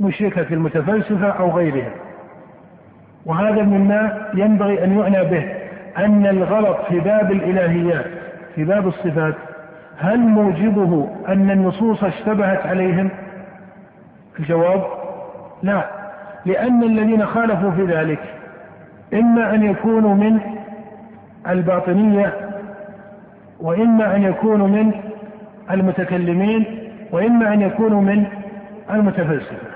[0.00, 1.90] مشركة المتفلسفة أو غيرها.
[3.26, 5.44] وهذا مما ينبغي أن يعنى به
[5.98, 8.06] أن الغلط في باب الإلهيات
[8.54, 9.34] في باب الصفات
[9.98, 13.10] هل موجبه أن النصوص اشتبهت عليهم
[14.38, 14.84] الجواب
[15.62, 15.84] لا
[16.46, 18.20] لأن الذين خالفوا في ذلك
[19.14, 20.40] إما أن يكونوا من
[21.48, 22.32] الباطنية
[23.60, 24.92] وإما أن يكونوا من
[25.70, 28.24] المتكلمين وإما أن يكونوا من
[28.90, 29.68] المتفلسفة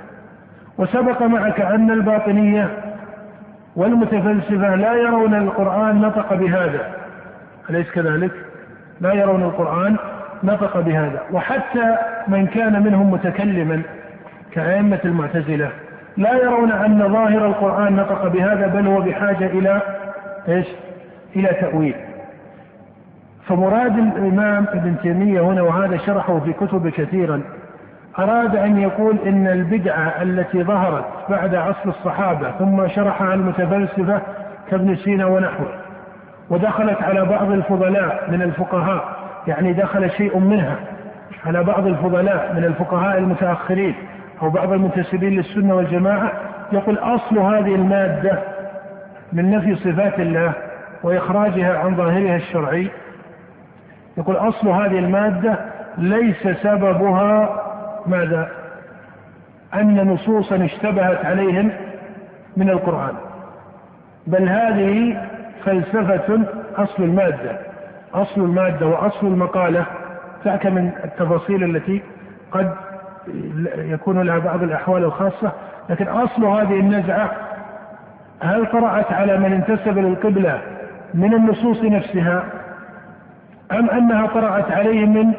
[0.78, 2.68] وسبق معك أن الباطنية
[3.76, 6.90] والمتفلسفة لا يرون القرآن نطق بهذا
[7.70, 8.47] أليس كذلك؟
[9.00, 9.96] لا يرون القرآن
[10.44, 11.22] نطق بهذا.
[11.32, 11.96] وحتى
[12.28, 13.82] من كان منهم متكلما
[14.52, 15.70] كأئمة المعتزلة
[16.16, 19.80] لا يرون أن ظاهر القرآن نطق بهذا بل هو بحاجة إلى
[20.48, 20.66] إيش؟
[21.36, 21.94] إلى تأويل.
[23.46, 27.42] فمراد الإمام ابن تيمية هنا وهذا شرحه في كتب كثيرا
[28.18, 34.20] أراد أن يقول إن البدعة التي ظهرت بعد عصر الصحابة ثم شرحها المتفلسفة
[34.70, 35.68] كابن سينا ونحوه.
[36.50, 39.04] ودخلت على بعض الفضلاء من الفقهاء
[39.46, 40.76] يعني دخل شيء منها
[41.46, 43.94] على بعض الفضلاء من الفقهاء المتأخرين
[44.42, 46.32] أو بعض المنتسبين للسنة والجماعة
[46.72, 48.38] يقول أصل هذه المادة
[49.32, 50.52] من نفي صفات الله
[51.02, 52.90] وإخراجها عن ظاهرها الشرعي
[54.18, 55.58] يقول أصل هذه المادة
[55.98, 57.62] ليس سببها
[58.06, 58.48] ماذا؟
[59.74, 61.70] أن نصوصا اشتبهت عليهم
[62.56, 63.14] من القرآن
[64.26, 65.16] بل هذه
[65.64, 66.40] فلسفة
[66.76, 67.58] أصل المادة
[68.14, 69.86] أصل المادة وأصل المقالة.
[70.44, 72.02] ذاك من التفاصيل التي
[72.52, 72.74] قد
[73.76, 75.52] يكون لها بعض الأحوال الخاصة.
[75.90, 77.30] لكن أصل هذه النزعة
[78.42, 80.60] هل طرأت على من انتسب للقبلة
[81.14, 82.44] من النصوص نفسها؟
[83.72, 85.32] أم أنها طرأت عليهم من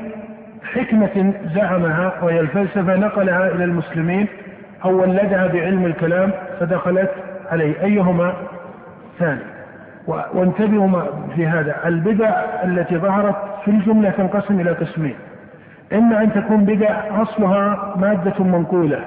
[0.74, 4.28] حكمة زعمها وهي الفلسفة نقلها إلى المسلمين؟
[4.86, 7.12] أو ولدها بعلم الكلام فدخلت
[7.52, 7.84] عليه.
[7.84, 8.34] أيهما
[9.20, 9.59] ثاني؟
[10.34, 11.02] وانتبهوا
[11.36, 11.76] في هذا.
[11.86, 12.30] البدع
[12.64, 15.16] التي ظهرت في الجملة تنقسم إلى قسمين.
[15.94, 19.00] إما أن تكون بدع أصلها مادة منقولة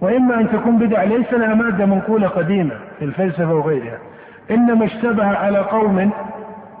[0.00, 3.98] وإما أن تكون بدع ليس لها مادة منقولة قديمة في الفلسفة وغيرها.
[4.50, 6.10] إنما اشتبه على قوم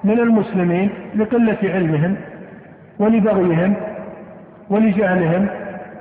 [0.04, 2.16] من المسلمين لقلة علمهم
[2.98, 3.74] ولبغيهم
[4.70, 5.46] ولجهلهم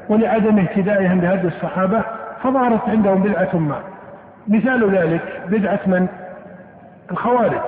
[0.09, 2.01] ولعدم اهتدائهم بهدي الصحابة
[2.43, 3.79] فظهرت عندهم بدعة ما.
[4.47, 6.07] مثال ذلك بدعة من؟
[7.11, 7.61] الخوارج.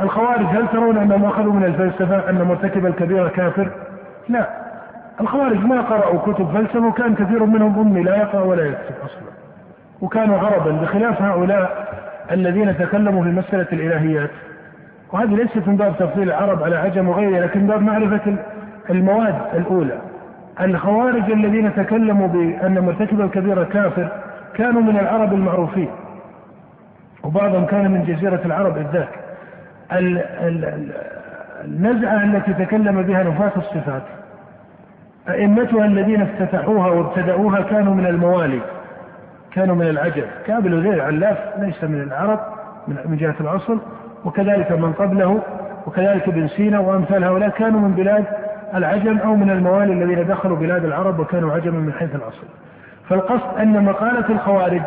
[0.00, 3.70] الخوارج هل ترون أنهم أخذوا من الفلسفة أن مرتكب الكبيرة كافر؟
[4.28, 4.48] لا.
[5.20, 9.32] الخوارج ما قرأوا كتب فلسفة وكان كثير منهم أمي لا يقرأ ولا يكتب أصلا.
[10.00, 11.88] وكانوا عربا بخلاف هؤلاء
[12.30, 14.30] الذين تكلموا في مسألة الإلهيات.
[15.12, 18.36] وهذه ليست من باب تفضيل العرب على عجم وغيرها لكن باب معرفة
[18.90, 19.98] المواد الأولى.
[20.60, 24.08] الخوارج الذين تكلموا بأن مرتكب الكبيرة كافر
[24.54, 25.88] كانوا من العرب المعروفين.
[27.24, 29.08] وبعضهم كان من جزيرة العرب إذ ذاك
[31.64, 34.02] النزعة التي تكلم بها نفاة الصفات.
[35.28, 38.60] أئمتها الذين افتتحوها وابتدأوها كانوا من الموالي
[39.52, 42.40] كانوا من العجم كابل وزير علاف ليس من العرب
[42.88, 43.78] من جهة الأصل
[44.24, 45.42] وكذلك من قبله
[45.86, 48.24] وكذلك ابن سينا وأمثال هؤلاء كانوا من بلاد
[48.74, 52.46] العجم أو من الموالي الذين دخلوا بلاد العرب وكانوا عجما من حيث الأصل
[53.08, 54.82] فالقصد أن مقالة الخوارج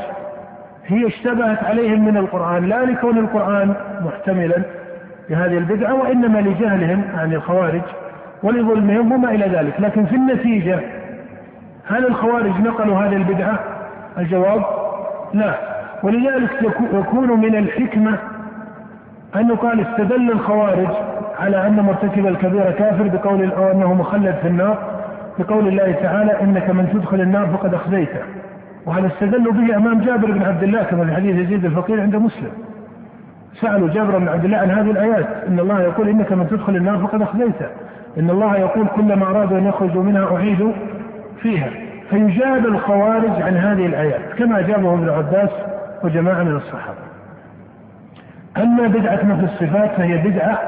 [0.88, 3.74] هي اشتبهت عليهم من القرآن لا لكون القرآن
[4.06, 4.64] محتملا
[5.30, 7.82] لهذه البدعة وإنما لجهلهم عن الخوارج
[8.44, 9.74] ولظلمهم وما إلى ذلك.
[9.80, 10.80] لكن في النتيجة
[11.88, 13.60] هل الخوارج نقلوا هذه البدعة؟
[14.18, 14.64] الجواب
[15.34, 15.56] لا.
[16.04, 16.52] ولذلك
[16.94, 18.18] يكون من الحكمة
[19.36, 20.88] أن يقال استدل الخوارج
[21.40, 24.78] على أن مرتكب الكبيرة كافر بقول أو أنه مخلد في النار
[25.40, 28.20] بقول الله تعالى إنك من تدخل النار فقد أخزيته.
[28.86, 32.52] وهذا استدلوا به أمام جابر بن عبد الله كما في حديث يزيد الفقير عند مسلم.
[33.62, 35.28] سألوا جابر بن عبد الله عن هذه الآيات.
[35.48, 37.68] إن الله يقول إنك من تدخل النار فقد أخزيته
[38.20, 40.72] إن الله يقول كلما أرادوا أن يخرجوا منها أعيدوا
[41.42, 41.70] فيها.
[42.10, 45.50] فيجاب الخوارج عن هذه الآيات كما أجابه ابن عباس
[46.04, 47.00] وجماعة من الصحابة.
[48.58, 50.60] أما بدعة نفي الصفات فهي بدعة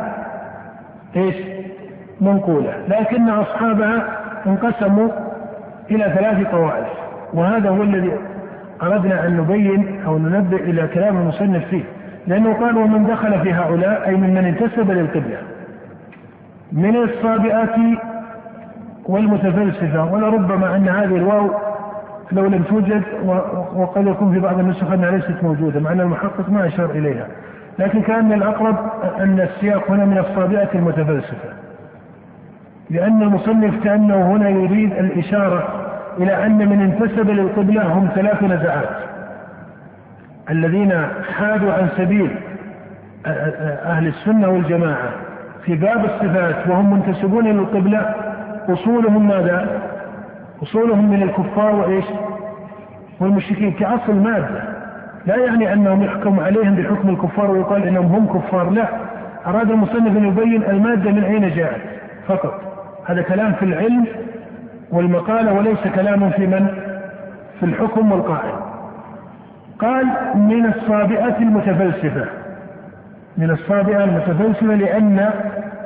[1.16, 1.36] إيش؟
[2.22, 2.74] منقولة.
[2.88, 4.08] لكن أصحابها
[4.48, 5.10] انقسموا
[5.92, 7.07] إلى ثلاث طوائف.
[7.34, 8.12] وهذا هو الذي
[8.84, 11.84] أردنا أن نبين أو ننبه إلى كلام المصنف فيه
[12.28, 15.38] لأنه قال ومن دخل في هؤلاء أي ممن انتسب للقبلة
[16.72, 17.76] من الصابئات
[19.06, 21.52] والمتفلسفة ولربما أن هذه الواو
[22.32, 23.04] لو لم توجد
[23.76, 27.28] وقد يكون في بعض النسخ أنها ليست موجودة مع أن المحقق ما أشار إليها.
[27.80, 28.76] لكن كان الأقرب
[29.20, 31.50] أن السياق هنا من الصابئة المتفلسفة
[32.90, 35.87] لأن المصنف كأنه هنا يريد الإشارة
[36.18, 38.90] إلى أن من انتسب للقبلة هم ثلاث نزعات
[40.50, 40.94] الذين
[41.38, 42.32] حادوا عن سبيل
[43.86, 45.10] أهل السنة والجماعة
[45.66, 48.14] في باب الصفات وهم منتسبون للقبلة
[48.70, 49.82] أصولهم ماذا؟
[50.64, 52.06] أصولهم من الكفار وإيش؟
[53.20, 54.64] والمشركين كأصل مادة
[55.26, 58.88] لا يعني أنهم يحكم عليهم بحكم الكفار ويقال أنهم هم كفار لا
[59.48, 61.82] أراد المصنف أن يبين المادة من أين جاءت
[62.28, 62.62] فقط
[63.06, 64.06] هذا كلام في العلم
[64.92, 66.68] والمقالة وليس كلام في من؟
[67.60, 68.54] في الحكم والقائل.
[69.80, 72.26] قال من الصابئة المتفلسفة.
[73.38, 75.30] من الصابئة المتفلسفة لأن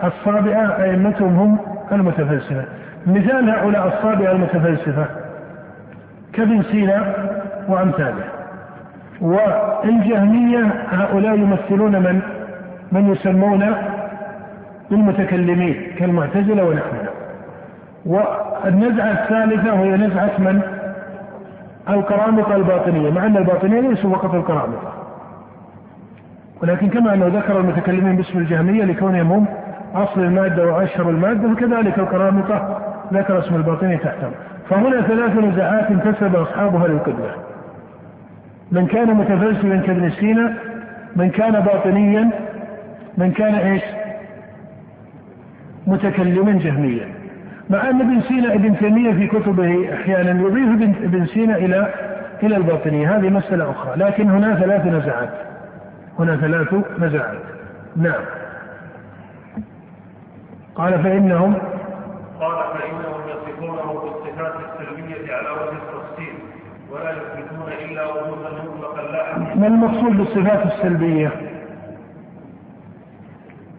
[0.04, 1.58] الصابئة أئمتهم هم
[1.92, 2.64] المتفلسفة.
[3.08, 5.06] مثال هؤلاء الصابئة المتفلسفة
[6.34, 7.14] كابن سينا
[7.68, 8.24] وأمثاله.
[9.22, 12.22] والجهمية هؤلاء يمثلون من؟
[12.92, 13.74] من يسمون
[14.90, 17.10] بالمتكلمين كالمعتزلة ونحوها.
[18.66, 20.62] والنزعة الثالثة وهي نزعة من؟
[21.90, 24.94] القرامطة الباطنية مع أن الباطنية ليسوا فقط القرامطة
[26.62, 29.46] ولكن كما أنه ذكر المتكلمين باسم الجهمية لكونهم هم
[29.96, 32.82] أصل المادة وأشهر المادة فكذلك القرامطة
[33.14, 34.32] ذكر اسم الباطنية تحتهم.
[34.70, 37.36] فهنا ثلاث نزعات انتسب أصحابها للقبلة.
[38.72, 40.54] من كان متفلسفا كابن سينا
[41.16, 42.30] من كان باطنيا
[43.18, 43.84] من كان إيش؟
[45.88, 47.21] متكلما جهميا.
[47.72, 51.94] مع أن ابن سينا ابن تيمية في كتبه أحيانا يضيف ابن سينا إلى
[52.44, 53.96] إلى الباطنيه هذه مسألة أخرى.
[53.96, 55.30] لكن هنا ثلاث نزعات.
[56.20, 57.40] هنا ثلاث نزعات.
[57.96, 58.22] نعم.
[60.76, 61.54] قال فانهم
[62.40, 66.34] قال فإنهم يصفونه بالصفات السلبية على وجه التفصيل
[66.92, 71.32] ولا يثبتون إلا وجودا مطلقا لا ما المقصود بالصفات السلبية؟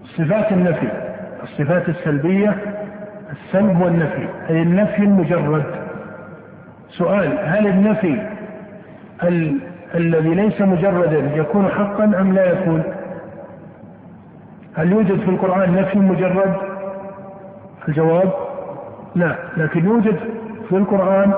[0.04, 0.88] صفات النفي.
[1.42, 2.56] الصفات السلبية
[3.32, 5.64] السلب والنفي أي النفي المجرد.
[6.88, 8.26] سؤال هل النفي
[9.22, 9.58] ال...
[9.94, 12.82] الذي ليس مجردا يكون حقا أم لا يكون؟
[14.76, 16.54] هل يوجد في القرآن نفي مجرد؟
[17.88, 18.30] الجواب
[19.14, 20.16] لا لكن يوجد
[20.68, 21.32] في القرآن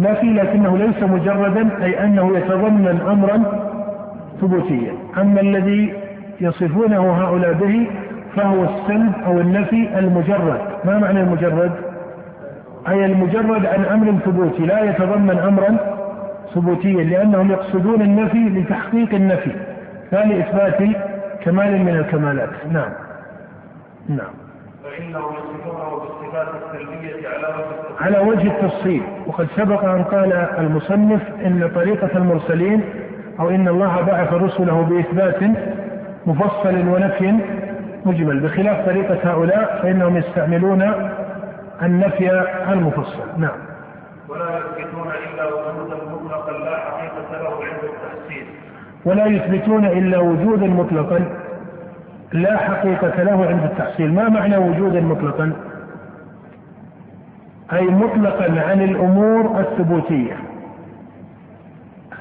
[0.00, 3.42] نفي لكنه ليس مجردا أي أنه يتضمن أمرا
[4.40, 4.92] ثبوتيا.
[5.18, 5.94] أما الذي
[6.40, 7.86] يصفونه هؤلاء به
[8.36, 10.60] فهو السلب أو النفي المجرد.
[10.84, 11.72] ما معنى المجرد؟
[12.88, 15.76] أي المجرد عن أمر ثبوتي لا يتضمن أمرا
[16.54, 19.52] ثبوتيا لأنهم يقصدون النفي لتحقيق النفي
[20.12, 20.96] لا لإثبات
[21.42, 22.48] كمال من الكمالات.
[22.72, 22.92] نعم.
[24.08, 24.34] نعم.
[24.84, 29.02] فإنه يصفونه بالصفات السلبية على وجه على وجه التفصيل.
[29.26, 32.80] وقد سبق أن قال المصنف إن طريقة المرسلين
[33.40, 35.42] أو إن الله بعث رسله بإثبات
[36.26, 37.38] مفصل ونفي
[38.06, 38.40] مجمل.
[38.40, 40.92] بخلاف طريقة هؤلاء فإنهم يستعملون
[41.82, 43.22] النفي المفصل.
[43.38, 43.58] نعم.
[44.28, 48.46] ولا يثبتون إلا وجودا مطلقا لا حقيقة له عند التحسين
[49.04, 51.20] ولا يثبتون إلا وجودا مطلقا
[52.32, 54.14] لا حقيقة له عند التحصيل.
[54.14, 55.52] ما معنى وجودا مطلقا؟
[57.72, 60.36] أي مطلقا عن الأمور الثبوتية.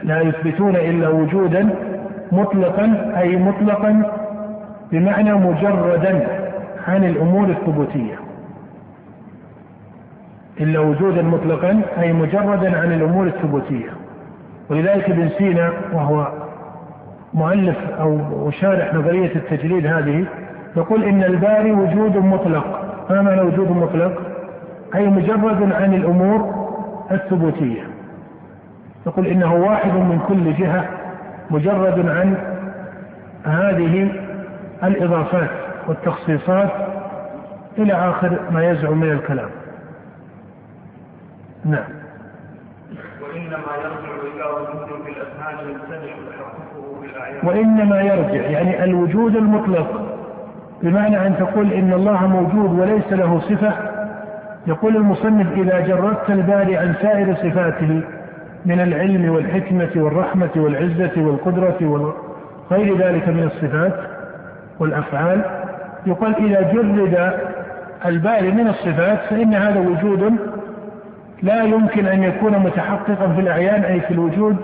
[0.03, 1.69] لا يثبتون إلا وجودا
[2.31, 4.18] مطلقا أي مطلقا
[4.91, 6.27] بمعنى مجردا
[6.87, 8.15] عن الأمور الثبوتية.
[10.59, 13.89] إلا وجودا مطلقا أي مجردا عن الأمور الثبوتية.
[14.69, 16.27] ولذلك ابن سينا وهو
[17.33, 20.25] مؤلف أو شارح نظرية التجريد هذه
[20.77, 22.95] يقول إن الباري وجود مطلق.
[23.09, 24.21] ما معنى وجود مطلق؟
[24.95, 26.67] أي مجرد عن الأمور
[27.11, 27.81] الثبوتية.
[29.07, 30.85] يقول إنه واحد من كل جهة
[31.49, 32.35] مجرد عن
[33.45, 34.11] هذه
[34.83, 35.49] الإضافات
[35.87, 36.71] والتخصيصات
[37.77, 39.49] إلى آخر ما يزعم من الكلام.
[41.65, 41.83] نعم.
[43.21, 50.17] وإنما يرجع إلى وجود في الأذهان يمتنع تحققه وإنما يرجع يعني الوجود المطلق
[50.83, 53.73] بمعنى أن تقول إن الله موجود وليس له صفة
[54.67, 58.01] يقول المصنف إذا جردت الباري عن سائر صفاته
[58.65, 61.77] من العلم والحكمة والرحمة والعزة والقدرة
[62.71, 64.18] وغير ذلك من الصفات
[64.79, 65.41] والأفعال
[66.05, 67.33] يقال إذا جرد
[68.05, 70.37] الباري من الصفات فإن هذا وجود
[71.43, 74.57] لا يمكن أن يكون متحققا في الأعيان أي في الوجود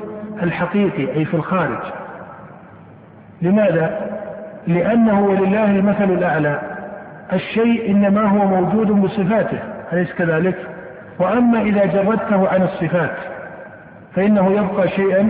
[0.43, 1.79] الحقيقي أي في الخارج
[3.41, 3.99] لماذا؟
[4.67, 6.59] لأنه ولله المثل الأعلى
[7.33, 9.59] الشيء إنما هو موجود بصفاته
[9.93, 10.55] أليس كذلك؟
[11.19, 13.15] وأما إذا جردته عن الصفات
[14.15, 15.29] فإنه يبقى شيئا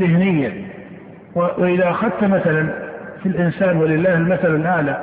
[0.00, 0.52] ذهنيا
[1.34, 2.81] وإذا أخذت مثلا
[3.22, 5.02] في الإنسان ولله المثل الأعلى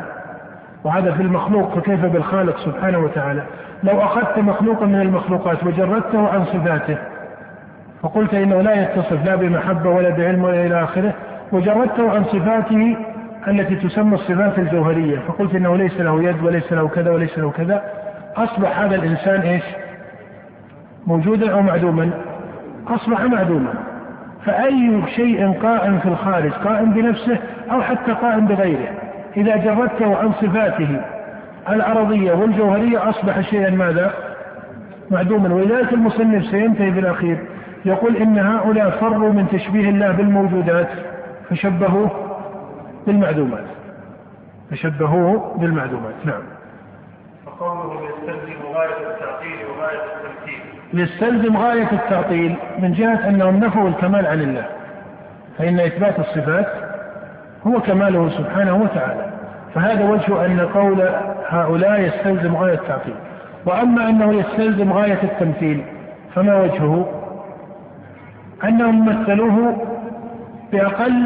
[0.84, 3.44] وهذا في المخلوق فكيف بالخالق سبحانه وتعالى؟
[3.84, 6.98] لو أخذت مخلوقا من المخلوقات وجردته عن صفاته
[8.02, 11.14] فقلت إنه لا يتصف لا بمحبة ولا بعلم ولا إلى آخره
[11.52, 12.98] وجردته عن صفاته
[13.48, 17.84] التي تسمى الصفات الجوهرية فقلت إنه ليس له يد وليس له كذا وليس له كذا.
[18.36, 19.64] أصبح هذا الإنسان إيش؟
[21.08, 22.10] موجودا أو معدوما؟
[22.88, 23.74] أصبح معدوما.
[24.46, 27.38] فأي شيء قائم في الخارج قائم بنفسه
[27.72, 28.90] أو حتى قائم بغيره.
[29.38, 31.02] إذا جردته عن صفاته
[31.70, 34.14] العرضية والجوهرية أصبح شيئا ماذا؟
[35.12, 35.54] معدوما.
[35.54, 37.38] ولذلك المصنف سينتهي بالأخير
[37.86, 40.90] يقول إن هؤلاء فروا من تشبيه الله بالموجودات
[41.50, 42.12] فشبهوه
[43.08, 43.66] بالمعدومات.
[44.72, 46.14] فشبهوه بالمعدومات.
[46.26, 46.42] نعم.
[47.46, 50.29] فقوله يستلزم غاية التعطيل وغاية
[50.94, 54.66] يستلزم غاية التعطيل من جهة أنهم نفوا الكمال عن الله
[55.58, 56.68] فإن إثبات الصفات
[57.68, 59.26] هو كماله سبحانه وتعالى.
[59.76, 61.10] فهذا وجه أن قول
[61.50, 63.16] هؤلاء يستلزم غاية التعطيل.
[63.66, 65.84] وأما أنه يستلزم غاية التمثيل
[66.36, 67.06] فما وجهه؟
[68.64, 69.86] أنهم مثلوه
[70.72, 71.26] بأقل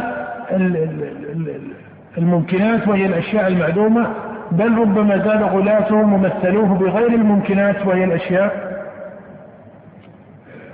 [2.18, 4.08] الممكنات وهي الأشياء المعدومة
[4.52, 8.73] بل ربما زاد غلاتهم ومثلوه بغير الممكنات وهي الأشياء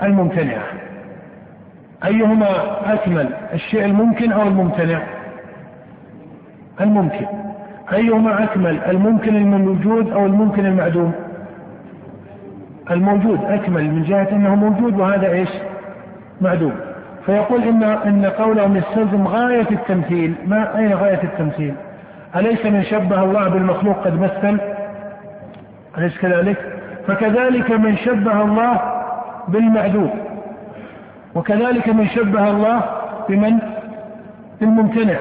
[0.03, 0.63] الممتنعة
[2.05, 2.47] أيهما
[2.93, 4.99] أكمل الشيء الممكن أو الممتنع؟
[6.81, 7.25] الممكن.
[7.93, 11.11] أيهما أكمل الممكن الموجود أو الممكن المعدوم؟
[12.91, 15.49] الموجود أكمل من جهة أنه موجود وهذا إيش؟
[16.41, 16.73] معدوم.
[17.25, 20.35] فيقول إن إن قولهم يستلزم غاية التمثيل.
[20.47, 21.73] ما أين غاية التمثيل؟
[22.35, 24.59] أليس من شبه الله بالمخلوق قد مثل؟
[25.97, 26.57] أليس كذلك؟
[27.07, 28.98] فكذلك من شبه الله
[29.49, 30.11] بالمعدوم
[31.35, 32.81] وكذلك من شبه الله
[33.29, 33.59] بمن؟
[34.61, 35.17] بالممتنع.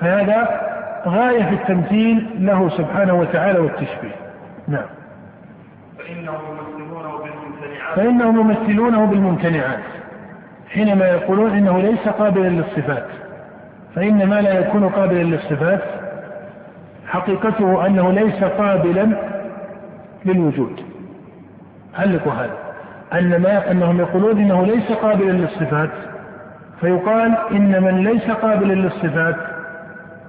[0.00, 0.60] فهذا
[1.06, 4.14] غاية في التمثيل له سبحانه وتعالى والتشبيه.
[4.68, 4.84] نعم.
[5.98, 7.96] فإنهم يمثلونه بالممتنعات.
[7.96, 9.84] فإنهم يمثلونه بالممتنعات.
[10.68, 13.06] حينما يقولون إنه ليس قابلا للصفات.
[13.94, 15.82] فإن ما لا يكون قابلا للصفات
[17.06, 19.08] حقيقته أنه ليس قابلا
[20.24, 20.80] للوجود.
[21.98, 22.63] علقوا هذا.
[23.12, 25.90] أن ما أنهم يقولون إنه ليس قابلا للصفات
[26.80, 29.36] فيقال إن من ليس قابلا للصفات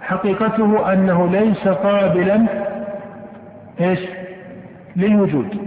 [0.01, 2.45] حقيقته أنه ليس قابلا
[3.81, 3.99] إيش؟
[4.95, 5.57] للوجود.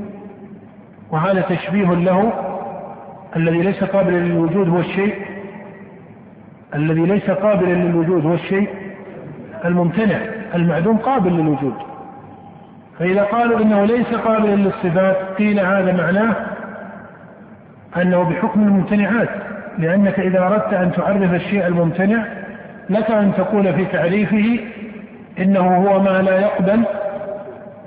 [1.10, 2.32] وهذا تشبيه له
[3.36, 5.14] الذي ليس قابلا للوجود هو الشيء
[6.74, 8.68] الذي ليس قابلا للوجود هو الشيء
[9.64, 10.18] الممتنع
[10.54, 11.74] المعدوم قابل للوجود.
[12.98, 16.36] فإذا قالوا إنه ليس قابلا للصفات قيل هذا معناه
[18.02, 19.28] أنه بحكم الممتنعات
[19.78, 22.24] لأنك إذا أردت أن تعرف الشيء الممتنع
[22.90, 24.58] لك أن تقول في تعريفه
[25.38, 26.84] إنه هو ما لا يقبل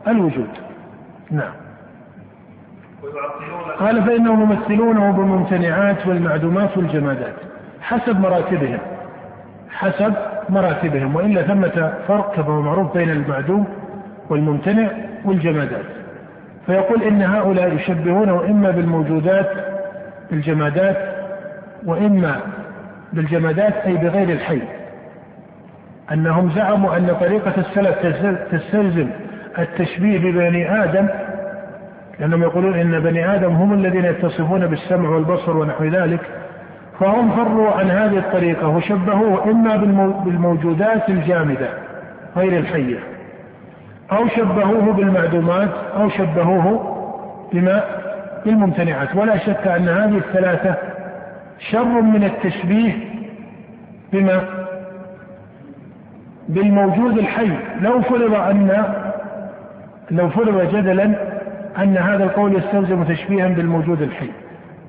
[0.08, 0.50] الوجود.
[1.32, 1.52] نعم.
[3.80, 7.34] قال فإنهم يمثلونه بالممتنعات والمعدومات والجمادات
[7.82, 8.80] حسب مراتبهم
[9.70, 10.14] حسب
[10.50, 13.66] مراتبهم وإلا ثمة فرق كما هو معروف بين المعدوم
[14.30, 14.90] والممتنع
[15.26, 15.86] والجمادات.
[16.66, 19.71] فيقول إن هؤلاء يشبهونه إما بالموجودات
[20.32, 20.98] بالجمادات
[21.86, 22.40] وإما
[23.14, 24.62] بالجمادات أي بغير الحي.
[26.12, 27.98] أنهم زعموا أن طريقة السلف
[28.52, 29.10] تستلزم
[29.60, 31.08] التشبيه ببني آدم
[32.20, 36.20] لأنهم يقولون إن بني آدم هم الذين يتصفون بالسمع والبصر ونحو ذلك
[37.00, 39.76] فهم فروا عن هذه الطريقة وشبهوه إما
[40.26, 41.70] بالموجودات الجامدة
[42.38, 43.00] غير الحية
[44.12, 46.98] أو شبهوه بالمعدومات أو شبهوه
[47.54, 47.84] بما
[48.46, 50.76] بالممتنعات ولا شك أن هذه الثلاثة
[51.72, 52.94] شر من التشبيه
[54.14, 54.42] بما
[56.50, 57.50] بالموجود الحي.
[57.82, 58.86] لو فرض أن
[60.12, 61.06] لو فرض جدلا
[61.78, 64.30] أن هذا القول يستلزم تشبيها بالموجود الحي.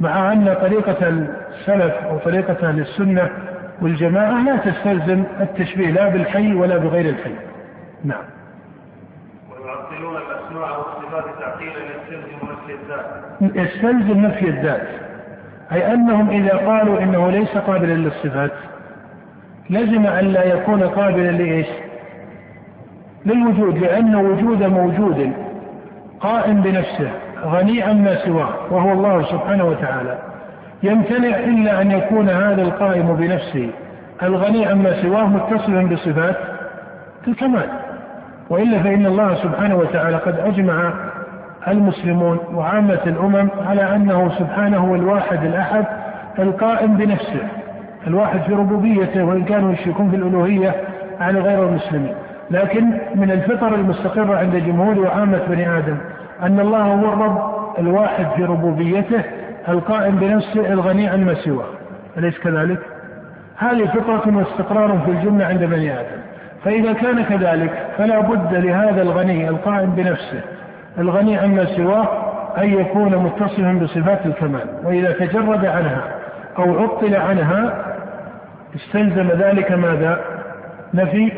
[0.00, 3.28] مع أن طريقة السلف أو طريقة أهل السنة
[3.82, 7.34] والجماعة لا تستلزم التشبيه لا بالحي ولا بغير الحي.
[8.04, 8.24] نعم.
[11.80, 13.06] يستلزم نفي الذات.
[13.40, 14.88] يستلزم نفي الذات.
[15.72, 18.52] أي أنهم إذا قالوا إنه ليس قابلا للصفات
[19.70, 21.66] لزم أن لا يكون قابلا لإيش؟
[23.26, 25.32] للوجود لأن وجود موجود
[26.20, 27.10] قائم بنفسه
[27.44, 30.18] غني عما سواه وهو الله سبحانه وتعالى.
[30.82, 33.70] يمتنع إلا أن يكون هذا القائم بنفسه
[34.22, 36.36] الغني عما سواه متصلا بصفات
[37.28, 37.68] الكمال.
[38.50, 40.92] وإلا فإن الله سبحانه وتعالى قد أجمع
[41.68, 45.84] المسلمون وعامة الأمم على أنه سبحانه هو الواحد الأحد
[46.38, 47.42] القائم بنفسه
[48.06, 50.74] الواحد في ربوبيته وإن كانوا يشركون في الألوهية
[51.20, 52.14] على غير المسلمين.
[52.50, 52.84] لكن
[53.14, 55.96] من الفطر المستقرة عند جمهور وعامة بني آدم
[56.42, 57.38] أن الله هو الرب
[57.78, 59.22] الواحد في ربوبيته
[59.68, 61.66] القائم بنفسه الغني عن ما سواه.
[62.18, 62.78] أليس كذلك؟
[63.56, 66.31] هذه فطرة واستقرار في الجملة عند بني آدم.
[66.64, 70.40] فإذا كان كذلك فلا بد لهذا الغني القائم بنفسه.
[70.98, 72.08] الغني عما سواه
[72.58, 74.66] أن يكون متصلا بصفات الكمال.
[74.84, 76.04] وإذا تجرد عنها
[76.58, 77.84] أو عطل عنها
[78.76, 80.20] استلزم ذلك ماذا؟
[80.94, 81.32] نفي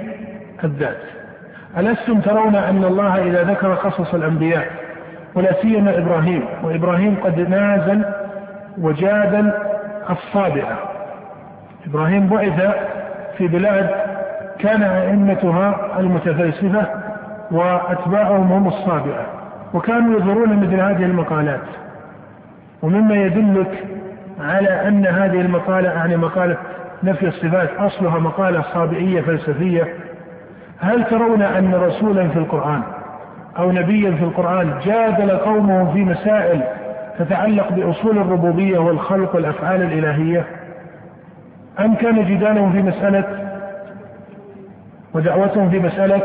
[0.64, 1.00] الذات.
[1.78, 4.66] ألستم ترون أن الله إذا ذكر قصص الأنبياء
[5.34, 8.04] ولا سيما إبراهيم وإبراهيم قد نازل
[8.80, 9.52] وجادل
[10.10, 10.78] الصابئة.
[11.86, 12.74] إبراهيم بعث
[13.38, 13.90] في بلاد
[14.58, 16.86] كان أئمتها المتفلسفة
[17.50, 19.26] وأتباعهم هم الصابئة
[19.74, 21.60] وكانوا يظهرون مثل هذه المقالات.
[22.82, 23.84] ومما يدلك
[24.40, 26.56] على أن هذه المقالة يعني مقالة
[27.02, 29.94] نفي الصفات أصلها مقالة صابئية فلسفية.
[30.80, 32.82] هل ترون أن رسولا في القرآن
[33.58, 36.62] أو نبيا في القرآن جادل قومه في مسائل
[37.18, 40.44] تتعلق بأصول الربوبية والخلق والأفعال الإلهية؟
[41.80, 43.43] أم كان جدالهم في مسألة
[45.14, 46.20] ودعوتهم في مسألة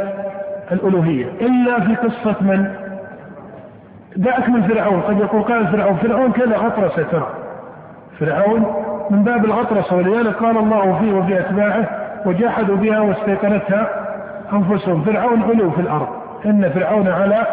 [0.72, 1.26] الألوهية.
[1.42, 2.72] إلا في قصة من؟
[4.16, 5.02] دعك من فرعون.
[5.02, 5.96] قد يقول قال فرعون.
[5.96, 7.28] فرعون كذا غطرسة ترى.
[8.20, 8.66] فرعون
[9.10, 11.90] من باب الغطرسة ولذلك قال الله فيه وفي أتباعه
[12.26, 13.88] وجحدوا بها واستيقنتها
[14.54, 15.02] أنفسهم.
[15.02, 16.08] فرعون علو في الأرض.
[16.46, 17.44] إن فرعون علا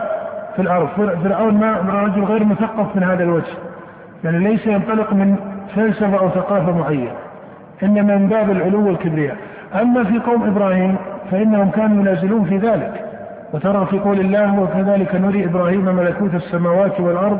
[0.56, 0.88] في الأرض.
[1.24, 3.54] فرعون ما رجل غير مثقف من هذا الوجه.
[4.24, 5.36] يعني ليس ينطلق من
[5.76, 7.10] فلسفة أو ثقافة معينة.
[7.82, 9.36] إنما من باب العلو والكبرياء.
[9.80, 10.96] أما في قوم إبراهيم
[11.30, 13.02] فإنهم كانوا ينازلون في ذلك.
[13.52, 17.38] وترى في قول الله وكذلك نري إبراهيم ملكوت السماوات والأرض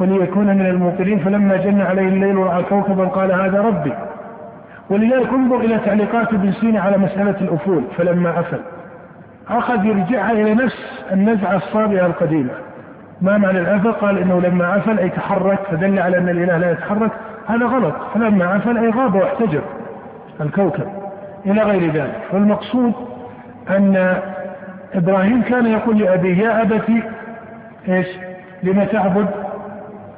[0.00, 3.92] وليكون من الموقنين فلما جن عليه الليل ورأى كوكبا قال هذا ربي.
[4.90, 8.60] ولذلك انظر إلى تعليقات ابن سينا على مسألة الأفول فلما أفل.
[9.48, 12.50] أخذ يرجعها إلى نفس النزعة الصابئة القديمة.
[13.20, 17.10] ما معنى الأثر قال إنه لما عفل أي تحرك فدل على أن الإله لا يتحرك.
[17.46, 17.94] هذا غلط.
[18.14, 19.62] فلما عفل أي غاب واحتجر
[20.40, 20.86] الكوكب
[21.46, 22.18] إلى غير ذلك.
[22.32, 22.92] فالمقصود
[23.70, 24.16] أن
[24.94, 27.02] إبراهيم كان يقول لأبيه يا أبتي
[27.88, 28.06] إيش؟
[28.62, 29.26] لم تعبد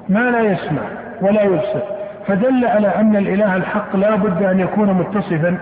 [0.08, 0.82] ما لا يسمع
[1.20, 1.80] ولا يبصر.
[2.26, 5.58] فدل على أن الإله الحق لا بد أن يكون متصفا.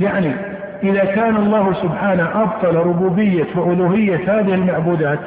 [0.00, 0.32] يعني
[0.82, 5.18] إذا كان الله سبحانه أبطل ربوبية وألوهية هذه المعبودات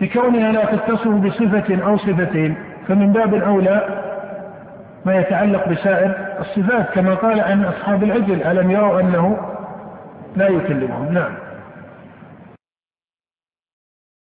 [0.00, 2.54] بكونها لا تتصف بصفة أو صفتين
[2.88, 3.80] فمن باب أولى
[5.06, 9.38] ما يتعلق بسائر الصفات كما قال عن أصحاب العجل ألم يروا أنه
[10.36, 11.12] لا يكلمهم.
[11.12, 11.43] نعم.